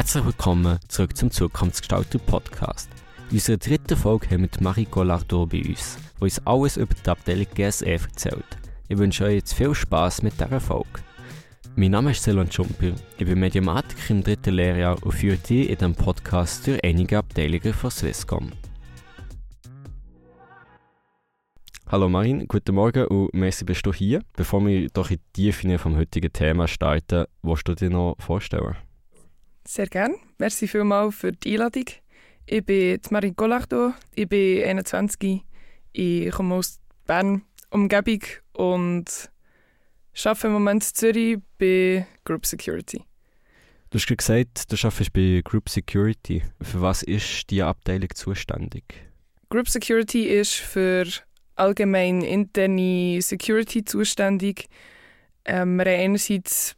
[0.00, 2.88] Herzlich willkommen zurück zum Zukunftsgestalter Podcast.
[3.28, 7.10] In unserer dritten Folge haben wir Marie Gollardo bei uns, die uns alles über die
[7.10, 8.46] Abteilung GSE erzählt.
[8.88, 10.88] Ich wünsche euch jetzt viel Spass mit dieser Folge.
[11.76, 15.76] Mein Name ist Selon Schumper, ich bin Mediamatiker im dritten Lehrjahr und führe dich in
[15.76, 18.52] diesem Podcast durch einige Abteilungen von Swisscom.
[21.88, 24.22] Hallo Marin, guten Morgen und merci bist du hier.
[24.34, 28.78] Bevor wir doch in die Tiefe vom heutigen Thema starten, willst du dir noch vorstellen?
[29.66, 30.16] Sehr gerne.
[30.38, 31.84] Merci vielmals für die Einladung.
[32.46, 35.42] Ich bin Marin Golachdo, ich bin 21,
[35.92, 38.20] ich komme aus Bern, Umgebung
[38.54, 39.30] und
[40.24, 43.02] arbeite im Moment in Zürich bei Group Security.
[43.90, 46.42] Du hast gesagt, du arbeitest bei Group Security.
[46.62, 48.84] Für was ist diese Abteilung zuständig?
[49.48, 51.06] Group Security ist für
[51.56, 54.68] allgemein interne Security zuständig.
[55.44, 56.76] Ähm, wir haben einerseits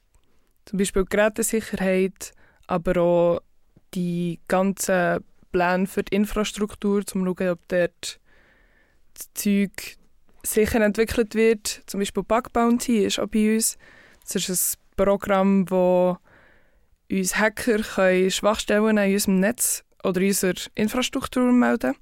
[0.64, 2.32] zum Beispiel Gerätesicherheit,
[2.72, 3.40] aber auch
[3.92, 8.20] die ganzen Pläne für die Infrastruktur, um zu schauen, ob dort
[9.12, 9.98] das Zeug
[10.42, 11.82] sicher entwickelt wird.
[11.86, 13.76] Zum Beispiel Bug Bounty ist auch bei uns.
[14.22, 16.16] Das ist ein Programm, wo
[17.10, 21.94] uns Hacker können Schwachstellen in unserem Netz oder unserer Infrastruktur melden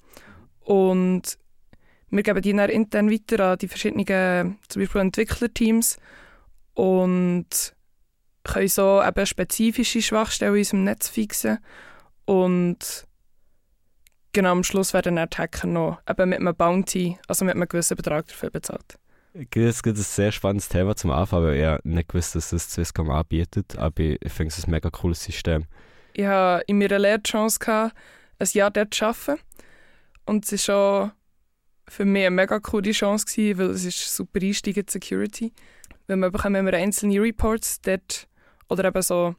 [0.61, 1.37] Und
[2.11, 5.97] wir geben die dann intern weiter an die verschiedenen zum Beispiel Entwicklerteams
[6.75, 7.75] und
[8.45, 11.59] können so eben spezifische Schwachstellen in unserem Netz fixen
[12.25, 13.07] und
[14.33, 17.69] genau am Schluss werden dann die Hacker noch eben mit einem Bounty, also mit einem
[17.69, 18.99] gewissen Betrag dafür bezahlt.
[19.33, 23.11] Das ist ein sehr spannendes Thema zum Anfang, weil ich nicht gewusst, dass das Swisscom
[23.11, 25.67] anbietet, aber ich finde es ein mega cooles System.
[26.15, 27.95] Ich hatte in meiner Lehre die Chance, gehabt,
[28.39, 29.41] ein Jahr dort zu arbeiten
[30.25, 31.13] und es war schon
[31.89, 35.53] für mich eine mega coole Chance, gewesen, weil es ist super Einstieg in Security.
[36.07, 38.27] Wenn wir bekommen wir einzelne Reports dort
[38.71, 39.35] oder eben so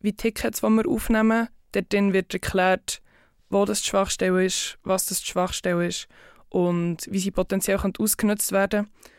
[0.00, 3.02] wie Tickets, die wir aufnehmen, dort wird erklärt,
[3.48, 6.06] wo das die Schwachstelle ist, was das die Schwachstelle ist
[6.48, 9.12] und wie sie potenziell ausgenutzt werden kann.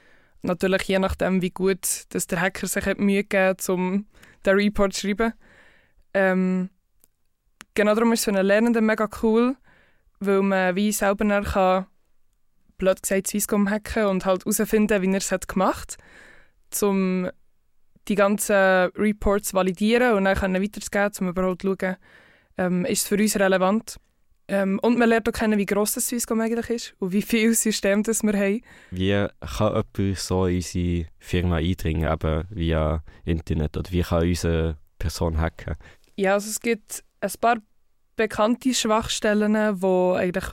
[0.43, 4.05] Natürlich je nachdem, wie gut dass der Hacker sich hat Mühe gegeben um
[4.45, 5.33] den Report zu schreiben.
[6.13, 6.69] Ähm,
[7.75, 9.55] genau darum ist für einen Lernenden mega cool,
[10.19, 11.85] weil man wie selber dann kann,
[12.77, 15.97] blöd gesagt, Swisscom hacken und halt herausfinden, wie er es hat gemacht
[16.71, 17.29] hat, um
[18.07, 21.97] die ganzen Reports validieren und dann können weiterzugeben, um überhaupt zu schauen,
[22.57, 23.97] ähm, ist es für uns relevant.
[24.47, 27.53] Ähm, und man lernt auch kennen, wie gross das Swisscom eigentlich ist und wie viele
[27.53, 28.61] Systeme das wir haben.
[28.91, 33.77] Wie kann jemand so in unsere Firma eindringen, eben via Internet?
[33.77, 35.75] Oder wie kann unsere Person hacken?
[36.17, 37.57] Ja, also es gibt ein paar
[38.17, 40.45] bekannte Schwachstellen, die eigentlich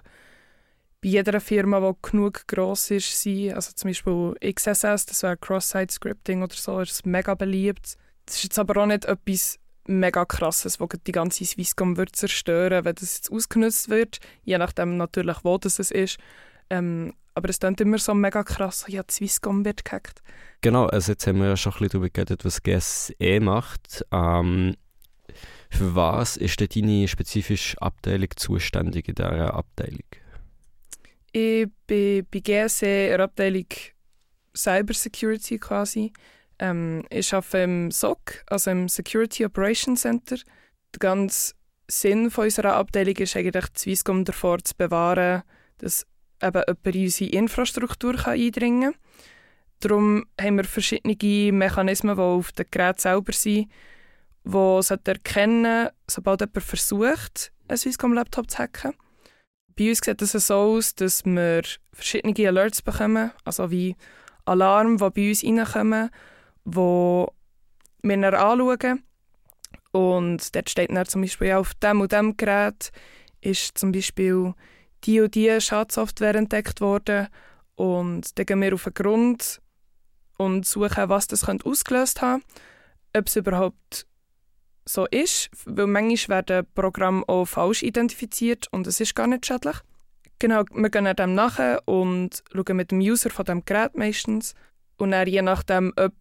[1.00, 3.52] bei jeder Firma, die genug gross ist, sind.
[3.54, 7.96] Also zum Beispiel XSS, das wäre Cross-Site-Scripting oder so, ist mega beliebt.
[8.26, 12.84] Das ist jetzt aber auch nicht etwas mega krasses, was die ganze Swisscom wird zerstören
[12.84, 16.18] wenn das jetzt ausgenutzt wird, je nachdem natürlich, wo das ist.
[16.68, 20.22] Ähm, aber es klingt immer so mega krass, ja, die Swisscom wird gehackt.
[20.60, 24.04] Genau, also jetzt haben wir ja schon ein bisschen darüber geredet, was GSE macht.
[24.12, 24.76] Ähm,
[25.70, 30.04] für was ist denn deine spezifische Abteilung zuständig in dieser Abteilung?
[31.38, 33.66] Ich bin bei GSE in der Abteilung
[34.56, 36.12] Cybersecurity quasi.
[36.58, 40.36] Ähm, ich arbeite im SOC, also im Security Operations Center.
[40.36, 41.54] Der ganze
[41.88, 45.44] Sinn von unserer Abteilung ist eigentlich, die Swisscom davor zu bewahren,
[45.78, 46.06] dass
[46.42, 49.00] eben jemand in unsere Infrastruktur kann eindringen kann.
[49.78, 53.68] Darum haben wir verschiedene Mechanismen, die auf dem Gerät selber sind,
[54.44, 58.94] die erkennen sobald jemand versucht, einen Swisscom-Laptop zu hacken.
[59.78, 61.62] Bei uns sieht es so aus, dass wir
[61.92, 63.94] verschiedene Alerts bekommen, also wie
[64.44, 66.10] Alarm, die bei uns reinkommen,
[66.64, 67.32] wo
[68.02, 69.04] wir dann anschauen.
[69.92, 72.90] Und dort steht dann zum Beispiel auf dem und dem Gerät
[73.40, 74.52] ist zum Beispiel
[75.04, 77.28] die und die Schadsoftware entdeckt worden.
[77.76, 79.60] Und dann gehen wir auf den Grund
[80.38, 82.42] und suchen, was das ausgelöst haben
[83.16, 84.06] ob es überhaupt
[84.88, 89.76] so ist, weil manchmal werden Programme auch falsch identifiziert und es ist gar nicht schädlich.
[90.38, 94.54] Genau, wir gehen dem nachher und schauen mit dem User von dem Gerät meistens
[94.96, 96.14] und dann je nachdem, ob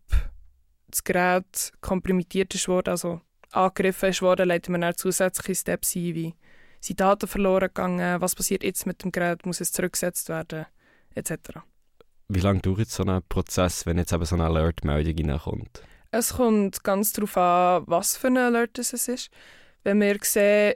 [0.88, 3.22] das Gerät komprimiert ist worden, also
[3.52, 6.36] angegriffen ist worden, leiten wir dann zusätzliche Steps ein, wie
[6.80, 10.66] sind Daten verloren gegangen, was passiert jetzt mit dem Gerät, muss es zurückgesetzt werden,
[11.16, 11.60] etc.
[12.28, 15.82] Wie lange dauert so ein Prozess, wenn jetzt eben so eine Alert-Meldung reinkommt?
[16.12, 19.30] Es kommt ganz darauf an, was für ein Alert es ist.
[19.84, 20.76] Wenn wir sehen,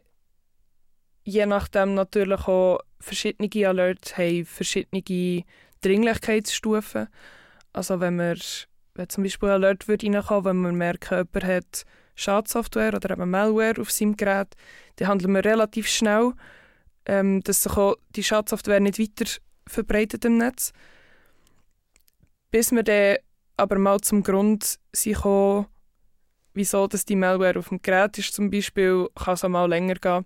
[1.24, 5.44] je nachdem natürlich auch verschiedene Alerts haben verschiedene
[5.82, 7.08] Dringlichkeitsstufen.
[7.74, 8.38] Also wenn wir
[8.96, 11.86] wenn zum Beispiel ein Alert würde reinkommen, wenn wir merken, jemand hat
[12.16, 14.56] Schadsoftware oder eben Malware auf seinem Gerät,
[14.98, 16.34] dann handeln wir relativ schnell,
[17.06, 19.32] ähm, dass sich auch die Schadsoftware nicht weiter
[19.66, 20.74] verbreitet im Netz.
[22.52, 23.18] Bis wir dann
[23.62, 25.68] aber mal zum Grund sind gekommen,
[26.56, 29.96] wieso dass die Malware auf dem Gerät ist zum Beispiel, kann es auch mal länger
[29.96, 30.26] gehen.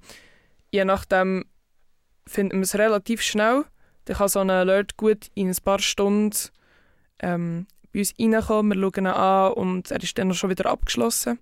[0.71, 1.43] Je nachdem
[2.25, 3.65] finden wir es relativ schnell.
[4.05, 6.37] Dann kann so ein Alert gut in ein paar Stunden
[7.19, 8.79] ähm, bei uns reinkommen.
[8.79, 11.37] Wir schauen ihn an und er ist dann schon wieder abgeschlossen.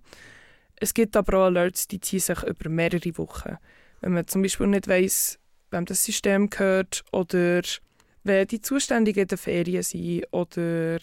[0.74, 3.56] Es gibt aber auch Alerts, die ziehen sich über mehrere Wochen.
[4.00, 5.38] Wenn man zum Beispiel nicht weiss,
[5.70, 7.62] wem das System gehört oder
[8.24, 10.98] wenn die Zuständigen den Ferien sind oder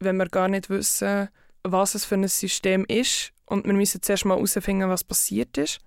[0.00, 1.28] wenn wir gar nicht wissen,
[1.62, 5.78] was es für ein System ist und wir müssen zuerst mal herausfinden, was passiert ist.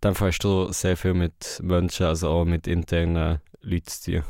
[0.00, 4.24] Dann hast du sehr viel mit Menschen, also auch mit internen Leuten zu tun.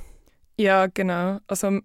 [0.56, 1.38] Ja, genau.
[1.46, 1.80] Also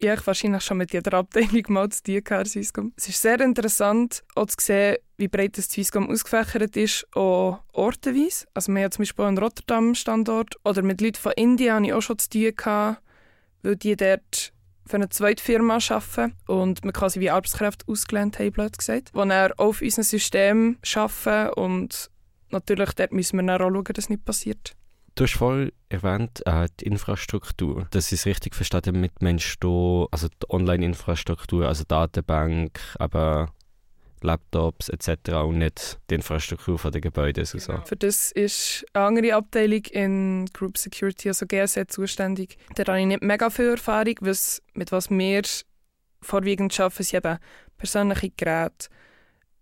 [0.00, 2.92] ja, ich wahrscheinlich schon mit jeder Abteilung mal zu tun gehabt, Swisscom.
[2.96, 8.46] Es ist sehr interessant, auch zu sehen, wie breit das Swisscom ausgefächert ist, auch ortenweise.
[8.54, 12.00] Also wir haben zum Beispiel einen Rotterdam-Standort oder mit Leuten von Indien habe ich auch
[12.00, 13.02] schon zu tun gehabt,
[13.62, 14.52] weil die dort
[14.88, 19.28] für eine zweite Firma arbeiten und wir quasi wie Arbeitskräfte ausgelernt haben, blöd gesagt, die
[19.28, 22.10] dann auf unserem System arbeiten und
[22.50, 24.74] natürlich dort müssen wir dann auch schauen, dass nichts passiert.
[25.14, 27.88] Du hast vorhin erwähnt, äh, die Infrastruktur.
[27.90, 33.52] Das ist richtig verstanden mit Mensch, also die Online-Infrastruktur, also Datenbank, aber
[34.24, 35.30] Laptops etc.
[35.44, 37.42] und nicht die Infrastruktur der Gebäude.
[37.42, 37.80] Also so.
[37.84, 42.56] Für das ist eine andere Abteilung in Group Security, also GSE, zuständig.
[42.74, 45.42] Da habe ich nicht mega viel Erfahrung, was, mit was wir
[46.20, 47.38] vorwiegend arbeiten, sind eben
[47.76, 48.88] persönliche Geräte,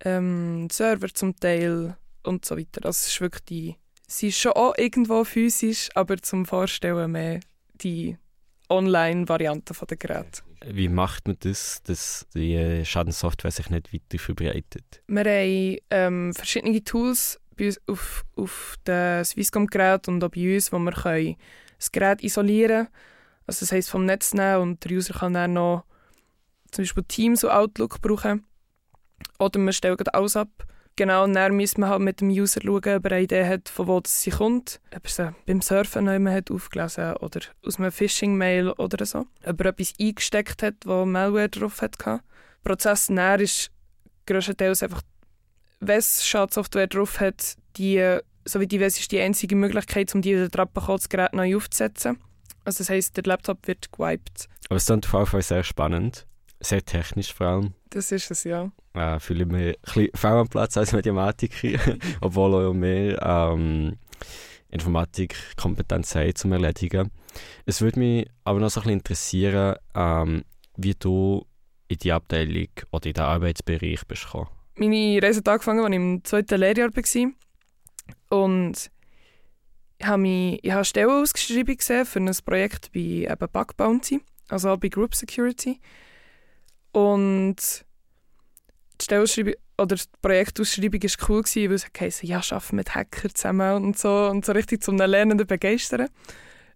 [0.05, 2.81] ähm, Server zum Teil und so weiter.
[2.81, 3.77] Das ist wirklich die,
[4.07, 7.41] sie ist schon auch irgendwo physisch, aber zum Vorstellen mehr
[7.75, 8.17] die
[8.69, 10.43] Online-Variante der Geräte.
[10.65, 15.03] Wie macht man das, dass die Schadenssoftware sich nicht weiter verbreitet?
[15.07, 17.41] Wir haben ähm, verschiedene Tools
[17.87, 21.37] auf, auf den Swisscom-Gerät und auch bei uns, wo wir können
[21.79, 22.89] das Gerät isolieren können.
[23.47, 25.85] Also das heisst vom Netz nehmen und der User kann dann noch
[26.71, 28.45] zum Beispiel Teams und Outlook brauchen.
[29.39, 32.77] Oder wir stellen alles ab Genau, und dann müssen wir halt mit dem User schauen,
[32.97, 34.81] ob er eine Idee hat, von wo sie kommt.
[34.95, 39.27] Ob er sie beim Surfen noch hat aufgelesen oder aus einem Phishing-Mail oder so.
[39.45, 41.99] Ob er etwas eingesteckt hat, wo Malware drauf hat.
[42.05, 42.23] Der
[42.65, 43.71] Prozess näher ist
[44.27, 45.03] größtenteils einfach,
[45.81, 50.35] wenn Schadsoftware drauf hat, die, so wie die weiß, ist die einzige Möglichkeit, um die
[50.35, 50.71] wieder drauf
[51.11, 52.19] Gerät neu aufzusetzen.
[52.65, 54.49] Also das heisst, der Laptop wird gewiped.
[54.69, 56.27] Aber es ist auf jeden Fall sehr spannend.
[56.61, 57.75] Sehr technisch vor allem.
[57.91, 58.71] Das ist es, ja.
[58.95, 61.79] Äh, fühle ich mich ein bisschen fehl am Platz als Mathematiker,
[62.21, 63.99] obwohl auch mehr ähm,
[64.71, 67.11] Informatikkompetenz haben zum Erledigen.
[67.67, 70.45] Es würde mich aber noch so ein bisschen interessieren, ähm,
[70.77, 71.47] wie du
[71.89, 74.49] in die Abteilung oder in den Arbeitsbereich bist gekommen.
[74.77, 77.33] Meine Reise hat angefangen, als ich im zweiten Lehrjahr war.
[78.29, 78.91] Und
[79.99, 84.21] ich habe, mich, ich habe eine Stellenausschreibung gesehen für ein Projekt bei eben Bug Bounty,
[84.49, 85.81] also auch bei Group Security.
[86.97, 87.57] Und
[88.99, 93.85] die Stellenschreibung oder die Projektausschreibung war cool, weil es heisst, ja, arbeiten mit Hackern zusammen
[93.85, 96.09] und so und so richtig zum Lernenden begeistern.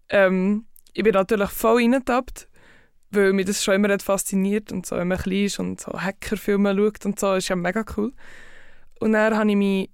[0.09, 2.47] Ähm, ich bin natürlich voll reingetappt,
[3.09, 5.91] weil mich das schon immer hat fasziniert und so, wenn man klein ist und so
[5.99, 8.13] Hackerfilme schaut und so, ist ja mega cool.
[8.99, 9.89] Und dann habe ich mich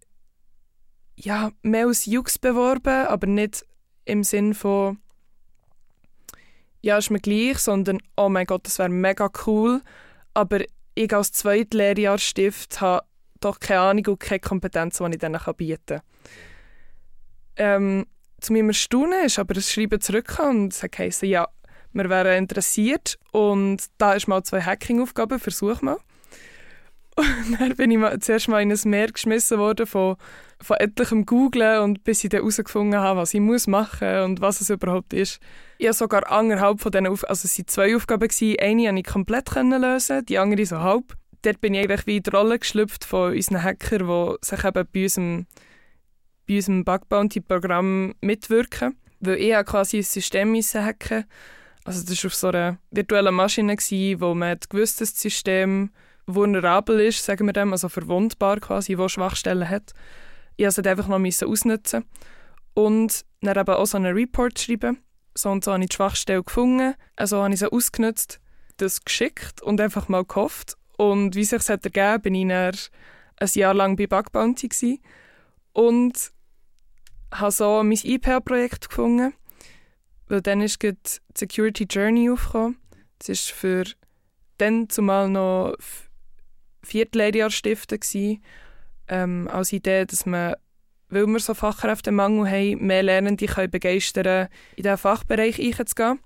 [1.16, 3.66] ja, mehr als Jux beworben, aber nicht
[4.04, 5.00] im Sinn von
[6.82, 9.82] ja, ist mir gleich, sondern oh mein Gott, das wäre mega cool
[10.38, 10.60] aber
[10.94, 13.08] ich als Zweitlehrjahrstift habe
[13.40, 16.02] doch keine Ahnung und keine Kompetenz, die ich denen bieten kann.
[17.56, 18.06] Ähm,
[18.40, 21.48] zu meinem Erstaunen ist aber das Schreiben zurückgekommen und es hat geheißen, ja,
[21.92, 25.98] wir wären interessiert und da ist mal zwei Hacking-Aufgaben, versuch mal.
[27.18, 30.18] Und dann bin ich mal, zuerst mal in ein Meer geschmissen worden von,
[30.62, 34.62] von etlichem Googlen und bis ich dann herausgefunden habe, was ich muss machen und was
[34.62, 35.40] es überhaupt ist.
[35.80, 38.60] Ich habe sogar anderthalb von diesen Aufgaben, also es waren zwei Aufgaben, gewesen.
[38.60, 41.16] eine konnte ich komplett lösen, die andere so halb.
[41.42, 44.88] Dort bin ich eigentlich wie in die Rolle geschlüpft von unseren Hackern, die sich eben
[44.94, 45.48] bei unserem,
[46.48, 48.96] bei unserem Bug Bounty Programm mitwirken.
[49.22, 51.26] Weil ich quasi ein System hacken
[51.84, 55.90] Also das war auf so einer virtuellen Maschine, gewesen, wo man gewusst das System
[56.28, 59.94] vulnerabel ist, sagen wir dem, also verwundbar quasi, wo Schwachstellen hat.
[60.58, 62.06] Ich musste es einfach noch ausnutzen
[62.74, 65.00] und dann eben auch so einen Report schreiben.
[65.34, 68.40] So und so habe ich die Schwachstelle gefunden, also habe ich sie ausgenutzt,
[68.78, 70.76] das geschickt und einfach mal gehofft.
[70.98, 72.76] Und wie sich es hat ergeben, bin ich dann
[73.40, 75.00] ein Jahr lang bei Bug Bounty gewesen
[75.74, 76.32] und
[77.32, 79.34] habe so mein IPA-Projekt gefunden,
[80.28, 80.96] weil dann ist die
[81.36, 82.78] Security Journey aufgekommen.
[83.20, 83.84] Das ist für
[84.58, 85.76] dann zumal noch
[86.88, 88.00] Viertlehrjahrstifte
[89.08, 90.56] ähm, als Idee, dass man,
[91.10, 96.20] weil wir so Fachkräftemangel haben, mehr Lernende können begeistern in diesen Fachbereich einzugehen.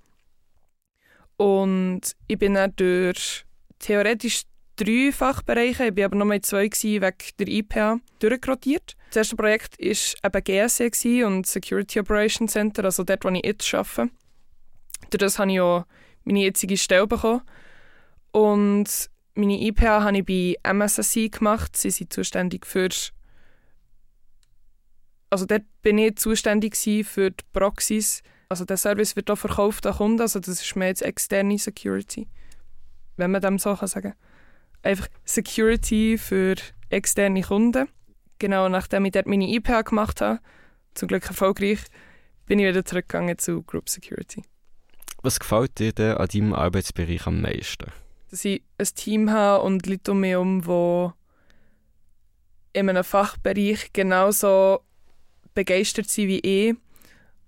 [1.36, 3.44] Und ich bin dann durch
[3.78, 4.42] theoretisch
[4.76, 8.96] drei Fachbereiche, ich war aber nur mit zwei gewesen, wegen der IPA durchgerottiert.
[9.08, 13.74] Das erste Projekt war eben GSE und Security Operations Center, also dort, wo ich jetzt
[13.74, 14.10] arbeite.
[15.10, 15.84] Durch das habe ich auch
[16.24, 17.42] meine jetzige Stelle bekommen.
[18.30, 21.76] Und meine IPA habe ich bei MSSI gemacht.
[21.76, 22.88] Sie sind zuständig für.
[25.30, 28.22] Also dort bin ich zuständig für die Proxys.
[28.52, 32.28] Also der Service wird auch verkauft an Kunden, also das ist mehr jetzt externe Security,
[33.16, 34.14] wenn man dem so sagen kann.
[34.82, 36.56] Einfach Security für
[36.90, 37.88] externe Kunden.
[38.38, 40.40] Genau nachdem ich dort meine IPA gemacht habe,
[40.92, 41.78] zum Glück erfolgreich,
[42.44, 44.42] bin ich wieder zurückgegangen zu Group Security.
[45.22, 47.90] Was gefällt dir denn an deinem Arbeitsbereich am meisten?
[48.32, 51.10] Dass ich ein Team habe und Leute um mich herum, die
[52.72, 54.80] in einem Fachbereich genauso
[55.52, 56.74] begeistert sind wie ich.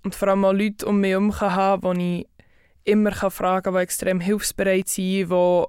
[0.02, 3.80] Und vor allem auch Leute um mich herum haben, die ich immer fragen kann, die
[3.80, 5.64] extrem hilfsbereit sind, die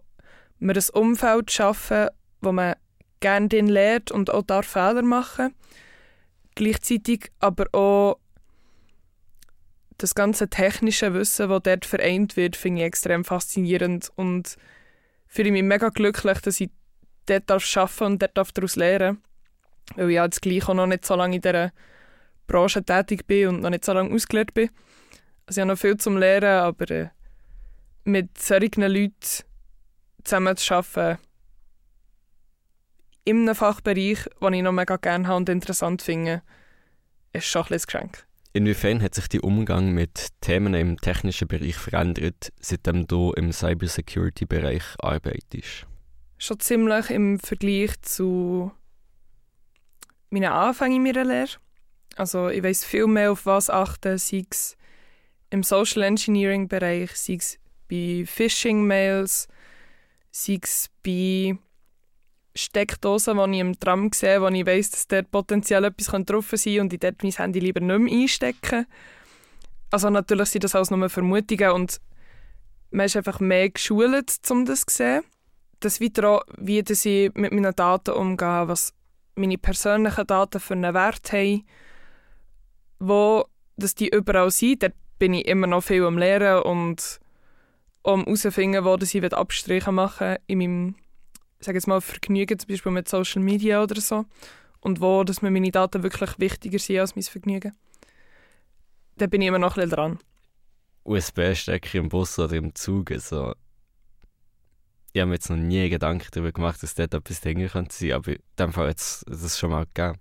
[0.60, 2.10] mir ein Umfeld schaffen,
[2.41, 2.75] wo man
[3.22, 5.55] gerne den lernt und auch darf Fehler machen
[6.55, 8.19] Gleichzeitig aber auch
[9.98, 14.57] das ganze technische Wissen, das dort vereint wird, finde ich extrem faszinierend und
[15.36, 16.70] fühle ich mich mega glücklich, dass ich
[17.25, 19.98] dort arbeiten darf und dort daraus lernen darf.
[19.98, 21.74] Weil ich jetzt gleich auch noch nicht so lange in dieser
[22.48, 24.70] Branche tätig bin und noch nicht so lange ausgelernt bin.
[25.46, 27.10] Also ich habe noch viel zum Lernen, aber äh,
[28.06, 29.13] mit solchen Leuten
[30.24, 31.22] zusammen zu arbeiten,
[33.25, 36.44] in einem Fachbereich, den ich noch mega gerne habe und interessant finde,
[37.34, 38.25] ist schon ein Geschenk.
[38.56, 44.82] Inwiefern hat sich der Umgang mit Themen im technischen Bereich verändert, seitdem du im Cybersecurity-Bereich
[45.00, 45.86] arbeitest?
[46.38, 48.72] Schon ziemlich im Vergleich zu
[50.30, 51.58] meinen Anfängen in meiner Lehre.
[52.16, 54.78] Also ich weiß viel mehr auf was achten, sei es
[55.50, 57.60] im Social Engineering-Bereich, sei es
[57.90, 59.50] bei Phishing-Mails,
[60.32, 61.58] sei es bei
[62.56, 66.60] Steckdosen, die ich im Tram sehe, wo ich weiss, dass dort potenziell etwas drauf sein
[66.60, 68.86] könnte und ich dort mein Handy lieber nicht mehr einstecken.
[69.92, 72.00] Also natürlich sind das alles nur Vermutungen und
[72.92, 75.24] man ist einfach mehr geschult, um das zu sehen.
[75.82, 78.94] Das weiter auch, wie ich mit meinen Daten umgehe, was
[79.36, 81.66] meine persönlichen Daten für einen Wert haben,
[83.00, 83.46] wo
[83.78, 84.84] dass die überall sind.
[84.84, 87.20] Dort bin ich immer noch viel am Lehren und
[88.04, 90.96] um herauszufinden, wo ich Abstriche machen in meinem
[91.65, 94.25] sage jetzt mal, Vergnügen, zum Beispiel mit Social Media oder so,
[94.79, 97.74] und wo dass mir meine Daten wirklich wichtiger sind als mein Vergnügen,
[99.17, 100.19] da bin ich immer noch ein bisschen dran.
[101.03, 103.53] USB-Stecker im Bus oder im Zug, also
[105.13, 108.34] ich habe mir jetzt noch nie Gedanken darüber gemacht, dass dort etwas könnte sein, aber
[108.34, 110.19] in dem Fall hat es das schon mal gegeben.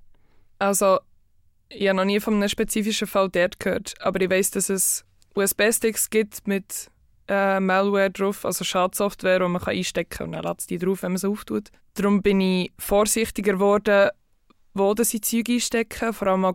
[0.60, 1.00] Also,
[1.68, 5.04] ich habe noch nie von einem spezifischen Fall dort gehört, aber ich weiß, dass es
[5.34, 6.92] USB-Sticks gibt mit
[7.28, 10.78] äh, Malware drauf, also Schadsoftware, die man kann einstecken kann und dann lädt es die
[10.78, 11.70] drauf, wenn man es auftut.
[11.94, 14.10] Darum bin ich vorsichtiger geworden,
[14.74, 16.54] wo sie Zeug einstecken, vor allem auch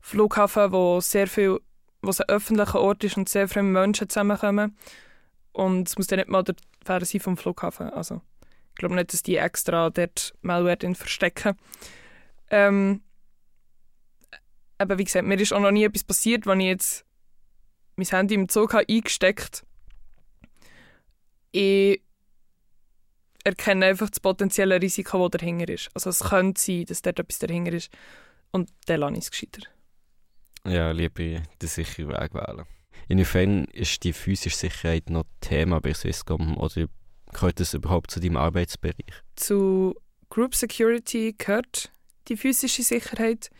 [0.00, 1.60] Flughafen, wo sehr viel,
[2.00, 4.76] wo es ein öffentlicher Ort ist und sehr viele Menschen zusammenkommen.
[5.52, 7.90] Und es muss dann nicht mal der Fähre sein vom Flughafen.
[7.90, 8.22] Also,
[8.70, 11.56] ich glaube nicht, dass die extra dort Malware verstecken.
[12.50, 13.02] Ähm,
[14.78, 17.04] aber wie gesagt, mir ist auch noch nie etwas passiert, wenn ich jetzt
[17.96, 19.64] mein Handy im Zug habe eingesteckt
[21.52, 22.02] ich
[23.44, 25.90] erkenne einfach das potenzielle Risiko, das dahinter ist.
[25.94, 27.90] Also es könnte sein, dass dort etwas dahinter ist.
[28.50, 29.62] Und dann lasse ich es gescheiter.
[30.64, 32.66] Ja, lieber den sicheren Weg wählen.
[33.08, 36.86] Inwiefern ist die physische Sicherheit noch Thema bei Swisscom oder
[37.32, 39.22] gehört das überhaupt zu deinem Arbeitsbereich?
[39.36, 39.94] Zu
[40.30, 41.90] Group Security gehört
[42.28, 43.50] die physische Sicherheit,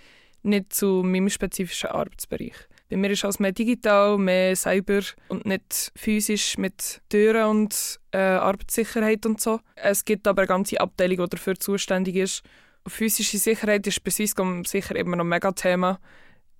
[0.42, 2.54] nicht zu meinem spezifischen Arbeitsbereich.
[2.92, 8.18] Bei mir ist alles mehr digital, mehr Cyber und nicht physisch mit Türen und äh,
[8.18, 9.60] Arbeitssicherheit und so.
[9.76, 12.42] Es gibt aber eine ganze Abteilung, die dafür zuständig ist.
[12.86, 16.00] physische Sicherheit ist bei Swisscom sicher immer noch ein Mega-Thema.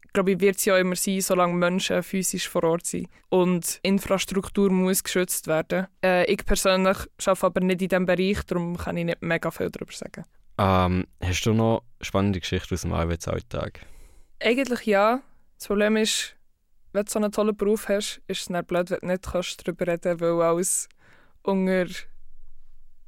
[0.07, 3.09] Ich glaube, wird es ja immer sein, solange Menschen physisch vor Ort sind.
[3.29, 5.87] Und Infrastruktur muss geschützt werden.
[6.03, 6.97] Äh, ich persönlich
[7.27, 10.25] arbeite aber nicht in diesem Bereich, darum kann ich nicht mega viel darüber sagen.
[10.57, 13.81] Ähm, hast du noch spannende Geschichten aus dem Arbeitsalltag?
[14.41, 15.21] Eigentlich ja.
[15.63, 16.35] Das Problem ist,
[16.93, 19.63] wenn du so einen tollen Beruf hast, ist es dann blöd, wenn du nicht kannst
[19.65, 20.89] darüber reden kannst, weil alles
[21.45, 21.87] unter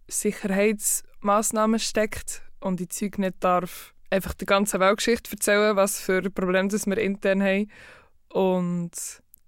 [0.06, 6.68] Sicherheitsmaßnahmen steckt und die Zeug nicht darf einfach die ganze Weltgeschichte erzählen, was für Probleme
[6.68, 7.72] das wir intern haben.
[8.28, 8.92] Und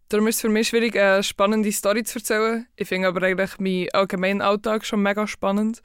[0.09, 2.67] darum ist es für mich schwierig, eine spannende Story zu erzählen.
[2.75, 5.81] Ich finde aber eigentlich meinen allgemeinen Alltag schon mega spannend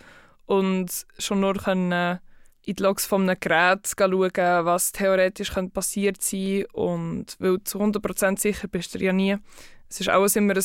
[0.48, 2.20] und schon nur können
[2.66, 4.32] in die Logs von einem Gerät schauen,
[4.66, 6.68] was theoretisch passiert sein könnte.
[6.74, 9.38] Und weil zu 100% sicher bist du ja nie.
[9.90, 10.64] Es ist alles immer ein,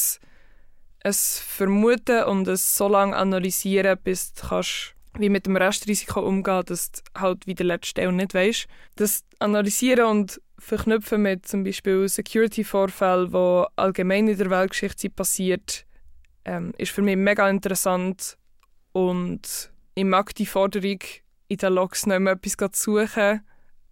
[1.05, 6.63] ein Vermuten und ein so lange analysieren, bis du kannst wie mit dem Restrisiko umgehen,
[6.67, 8.67] dass du halt wie der letzte Teil nicht weißt.
[8.97, 15.87] Das Analysieren und Verknüpfen mit zum Beispiel Security-Vorfällen, die allgemein in der Weltgeschichte passiert,
[16.45, 18.39] ähm, ist für mich mega interessant
[18.93, 20.99] und ich mag die Forderung,
[21.49, 23.41] in den Logs noch etwas zu suchen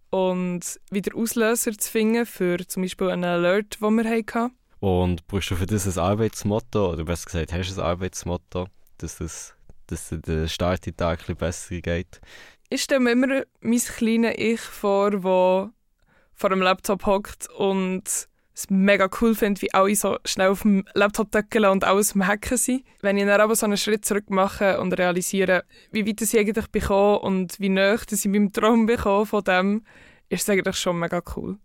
[0.09, 4.55] und wieder Auslöser zu finden für zum Beispiel einen Alert, den wir hatten.
[4.79, 9.17] Und brauchst du für das ein Arbeitsmotto, oder besser gesagt, hast du ein Arbeitsmotto, dass,
[9.17, 9.55] das,
[9.87, 12.21] dass der Start in den Tag ein besser geht?
[12.69, 18.69] Ich stelle mir immer mein kleines Ich vor, das vor dem Laptop hockt und es
[18.69, 22.57] mega cool finde, wie alle so schnell auf dem Laptop deckeln und alles am Hacken
[22.57, 22.85] sind.
[23.01, 26.67] Wenn ich dann aber so einen Schritt zurück mache und realisiere, wie weit ich eigentlich
[26.67, 29.83] bekomme und wie nah ich meinem Traum bekomme von dem,
[30.29, 31.57] ist es eigentlich schon mega cool.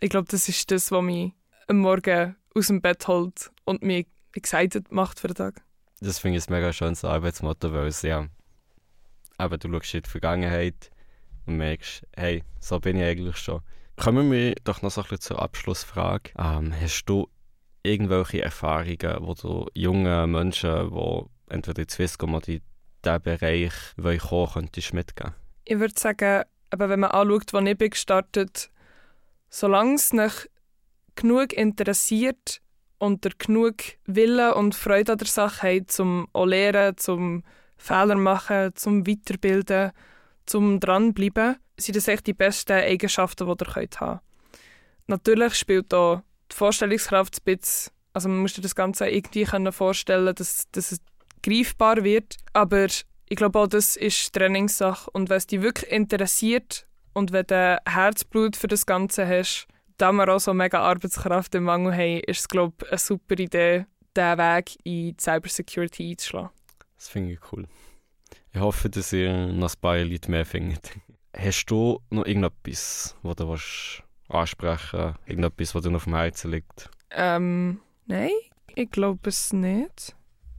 [0.00, 1.32] Ich glaube, das ist das, was mich
[1.68, 5.62] am Morgen aus dem Bett holt und mich excited macht für den Tag.
[6.00, 8.28] Das finde ich ein mega schönes Arbeitsmotto, weil es ja,
[9.38, 10.90] aber du schaust in die Vergangenheit
[11.46, 13.62] und merkst, hey, so bin ich eigentlich schon.
[13.96, 16.30] Kommen wir doch noch so ein bisschen zur Abschlussfrage.
[16.38, 17.28] Ähm, hast du
[17.82, 22.62] irgendwelche Erfahrungen, wo du jungen Menschen, die entweder in Swisscom oder in
[23.04, 25.34] diesen Bereich wollen kommen, könntest mitgeben?
[25.64, 28.70] Ich würde sagen, aber wenn man anschaut, wo ich bin gestartet
[29.54, 30.50] solange es nicht
[31.14, 32.60] genug interessiert
[32.98, 37.44] und der genug Wille und Freude an der Sache hat, zum auch lernen, zum
[37.76, 39.92] Fehler machen, zum Weiterbilden,
[40.46, 44.20] zum dranbleiben, sind das echt die besten Eigenschaften, die ihr könnt haben
[45.06, 50.70] Natürlich spielt auch die Vorstellungskraft ein bisschen, also man muss das Ganze irgendwie vorstellen, dass,
[50.72, 51.00] dass es
[51.42, 56.86] greifbar wird, aber ich glaube auch, das ist Trainingssache und wenn es dich wirklich interessiert
[57.12, 59.66] und wenn du Herzblut für das Ganze hast,
[59.98, 63.38] da wir auch so mega Arbeitskraft im Mangel haben, ist es glaube ich eine super
[63.38, 66.50] Idee, diesen Weg in die Cybersecurity einzuschlagen.
[66.96, 67.66] Das finde ich cool.
[68.54, 70.92] Ich hoffe, dass ihr noch ein paar Leute mehr findet.
[71.36, 73.52] Hast du noch irgendetwas, was du
[74.28, 75.18] ansprechen willst?
[75.26, 76.88] Irgendetwas, was dir noch auf dem Herzen liegt?
[77.10, 78.30] Ähm, nein,
[78.76, 80.14] ich glaube es nicht.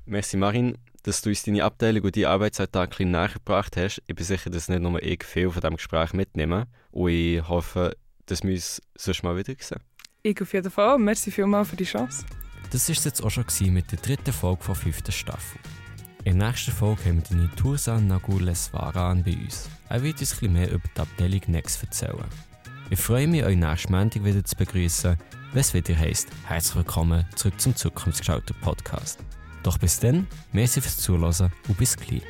[0.05, 4.03] Merci Marin, dass du uns deine Abteilung und deine Arbeitsalltag ein bisschen näher gebracht hast.
[4.07, 6.67] Ich bin sicher, dass nicht nur ich viel von diesem Gespräch mitnehme.
[6.91, 9.79] Und ich hoffe, dass wir uns sonst mal wieder sehen.
[10.21, 10.97] Ich auf jeden Fall.
[10.97, 12.25] Merci vielmals für die Chance.
[12.71, 15.61] Das war es jetzt auch schon mit der dritten Folge der fünften Staffel.
[16.25, 19.69] In der nächsten Folge haben wir die Tursan Nagules Varan bei uns.
[19.89, 22.25] Er wird uns etwas mehr über die Abteilung Next erzählen.
[22.89, 25.17] Ich freue mich, euch nächsten Montag wieder zu begrüßen,
[25.53, 29.19] wenn es wieder heisst, herzlich willkommen zurück zum Zukunftsgeschauten Podcast.
[29.61, 32.23] Doch bis dann, merci fürs Zuhören und bis gleich.